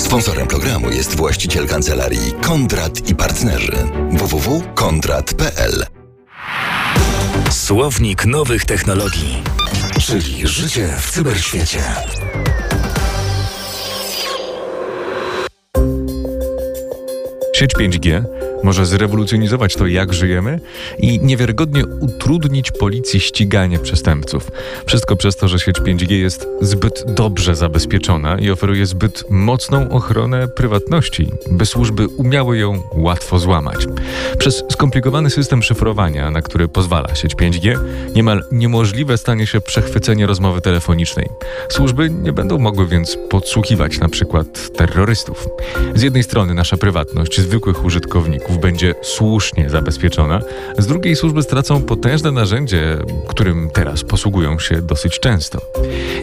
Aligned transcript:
Sponsorem 0.00 0.46
programu 0.46 0.90
jest 0.90 1.16
właściciel 1.16 1.66
kancelarii 1.68 2.32
Kondrat 2.42 3.10
i 3.10 3.14
Partnerzy 3.14 3.72
www.kondrat.pl 4.10 5.86
Słownik 7.50 8.26
nowych 8.26 8.64
technologii, 8.64 9.42
czyli 10.00 10.46
życie 10.48 10.88
w 11.00 11.10
cyberświecie. 11.10 11.82
Sieć 17.54 17.74
5G 17.74 18.24
może 18.64 18.86
zrewolucjonizować 18.86 19.74
to, 19.74 19.86
jak 19.86 20.12
żyjemy 20.12 20.60
i 20.98 21.20
niewiarygodnie 21.20 21.86
utrudnić 21.86 22.70
policji 22.70 23.20
ściganie 23.20 23.78
przestępców. 23.78 24.50
Wszystko 24.86 25.16
przez 25.16 25.36
to, 25.36 25.48
że 25.48 25.58
sieć 25.58 25.76
5G 25.80 26.12
jest 26.12 26.46
zbyt 26.60 27.04
dobrze 27.06 27.54
zabezpieczona 27.54 28.38
i 28.38 28.50
oferuje 28.50 28.86
zbyt 28.86 29.24
mocną 29.30 29.88
ochronę 29.88 30.48
prywatności, 30.48 31.28
by 31.50 31.66
służby 31.66 32.08
umiały 32.08 32.58
ją 32.58 32.82
łatwo 32.92 33.38
złamać. 33.38 33.86
Przez 34.38 34.64
skomplikowany 34.72 35.30
system 35.30 35.62
szyfrowania, 35.62 36.30
na 36.30 36.42
który 36.42 36.68
pozwala 36.68 37.14
sieć 37.14 37.34
5G, 37.34 37.78
niemal 38.14 38.44
niemożliwe 38.52 39.18
stanie 39.18 39.46
się 39.46 39.60
przechwycenie 39.60 40.26
rozmowy 40.26 40.60
telefonicznej. 40.60 41.28
Służby 41.68 42.10
nie 42.10 42.32
będą 42.32 42.58
mogły 42.58 42.86
więc 42.86 43.18
podsłuchiwać 43.30 43.98
na 43.98 44.08
przykład 44.08 44.76
terrorystów. 44.76 45.48
Z 45.94 46.02
jednej 46.02 46.22
strony 46.22 46.54
nasza 46.54 46.76
prywatność 46.76 47.40
zwykłych 47.40 47.84
użytkowników 47.84 48.49
będzie 48.58 48.94
słusznie 49.02 49.70
zabezpieczona, 49.70 50.40
z 50.78 50.86
drugiej 50.86 51.16
służby 51.16 51.42
stracą 51.42 51.82
potężne 51.82 52.32
narzędzie, 52.32 52.98
którym 53.28 53.70
teraz 53.72 54.04
posługują 54.04 54.58
się 54.58 54.82
dosyć 54.82 55.20
często. 55.20 55.60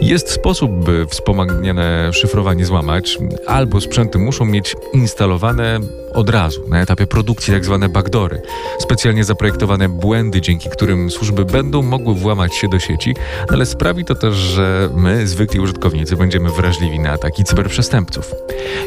Jest 0.00 0.30
sposób, 0.30 0.70
by 0.70 1.06
wspomagane 1.06 2.12
szyfrowanie 2.12 2.66
złamać, 2.66 3.18
albo 3.46 3.80
sprzęty 3.80 4.18
muszą 4.18 4.44
mieć 4.44 4.76
instalowane 4.92 5.80
od 6.14 6.30
razu, 6.30 6.68
na 6.68 6.80
etapie 6.80 7.06
produkcji, 7.06 7.54
tak 7.54 7.64
zwane 7.64 7.88
backdory. 7.88 8.42
Specjalnie 8.78 9.24
zaprojektowane 9.24 9.88
błędy, 9.88 10.40
dzięki 10.40 10.70
którym 10.70 11.10
służby 11.10 11.44
będą 11.44 11.82
mogły 11.82 12.14
włamać 12.14 12.54
się 12.54 12.68
do 12.68 12.78
sieci, 12.78 13.14
ale 13.48 13.66
sprawi 13.66 14.04
to 14.04 14.14
też, 14.14 14.34
że 14.34 14.90
my, 14.94 15.26
zwykli 15.26 15.60
użytkownicy, 15.60 16.16
będziemy 16.16 16.50
wrażliwi 16.50 16.98
na 16.98 17.10
ataki 17.10 17.44
cyberprzestępców. 17.44 18.34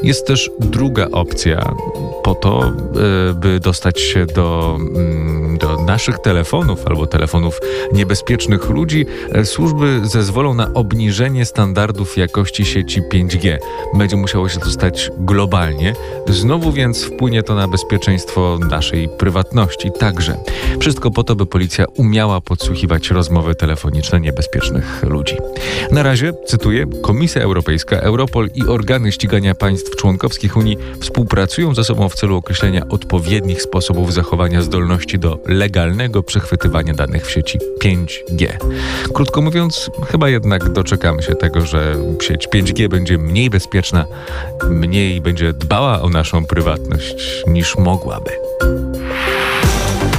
Jest 0.04 0.28
też 0.28 0.52
druga 0.60 1.08
opcja 1.12 1.76
po 2.24 2.36
to, 2.36 2.64
e, 2.66 3.34
by 3.34 3.60
dostać 3.60 4.02
się 4.02 4.26
do, 4.26 4.78
mm, 4.80 5.37
do 5.37 5.37
naszych 5.88 6.20
telefonów 6.20 6.88
albo 6.88 7.08
telefonów 7.08 7.60
niebezpiecznych 7.94 8.70
ludzi. 8.70 9.06
E, 9.32 9.46
służby 9.46 10.02
zezwolą 10.04 10.54
na 10.54 10.74
obniżenie 10.74 11.46
standardów 11.46 12.18
jakości 12.18 12.66
sieci 12.66 13.02
5G. 13.02 13.58
Będzie 13.94 14.16
musiało 14.16 14.50
się 14.50 14.60
to 14.60 14.70
stać 14.70 15.12
globalnie. 15.18 15.94
Znowu 16.28 16.72
więc 16.72 17.04
wpłynie 17.04 17.44
to 17.44 17.56
na 17.56 17.68
bezpieczeństwo 17.68 18.60
naszej 18.70 19.10
prywatności 19.10 19.92
także. 20.00 20.38
Wszystko 20.80 21.12
po 21.12 21.24
to, 21.24 21.36
by 21.36 21.46
policja 21.46 21.86
umiała 21.96 22.42
podsłuchiwać 22.42 23.10
rozmowy 23.10 23.56
telefoniczne 23.56 24.20
niebezpiecznych 24.20 25.04
ludzi. 25.04 25.38
Na 25.92 26.04
razie, 26.04 26.34
cytuję, 26.46 26.86
Komisja 27.02 27.42
Europejska, 27.42 27.98
Europol 27.98 28.50
i 28.56 28.64
organy 28.64 29.12
ścigania 29.12 29.56
państw 29.56 29.96
członkowskich 29.96 30.58
Unii 30.58 30.78
współpracują 31.00 31.76
ze 31.76 31.84
sobą 31.84 32.10
w 32.10 32.16
celu 32.16 32.36
określenia 32.36 32.88
odpowiednich 32.90 33.62
sposobów 33.62 34.14
zachowania 34.14 34.62
zdolności 34.62 35.20
do 35.20 35.40
legalnego 35.78 36.23
przechwytywania 36.23 36.94
danych 36.94 37.25
w 37.25 37.31
sieci 37.31 37.59
5G. 37.83 38.47
Krótko 39.14 39.42
mówiąc, 39.42 39.89
chyba 40.11 40.30
jednak 40.30 40.70
doczekamy 40.70 41.23
się 41.23 41.36
tego, 41.36 41.66
że 41.66 41.95
sieć 42.22 42.47
5G 42.47 42.88
będzie 42.88 43.17
mniej 43.17 43.50
bezpieczna, 43.50 44.05
mniej 44.70 45.22
będzie 45.22 45.53
dbała 45.53 46.02
o 46.02 46.09
naszą 46.09 46.45
prywatność 46.45 47.44
niż 47.48 47.78
mogłaby. 47.78 48.31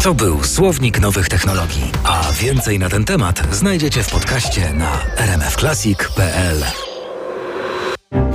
To 0.02 0.14
był 0.14 0.44
Słownik 0.44 1.00
Nowych 1.00 1.28
Technologii, 1.28 1.92
a 2.04 2.32
więcej 2.32 2.78
na 2.78 2.88
ten 2.88 3.04
temat 3.04 3.42
znajdziecie 3.52 4.02
w 4.02 4.10
podcaście 4.10 4.72
na 4.72 5.00
rmfclassic.pl. 5.16 6.64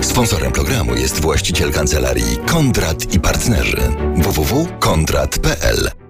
Sponsorem 0.01 0.51
programu 0.51 0.95
jest 0.95 1.22
właściciel 1.22 1.72
kancelarii 1.72 2.38
Kondrat 2.45 3.16
i 3.16 3.19
Partnerzy 3.19 3.81
www.kondrat.pl 4.16 6.03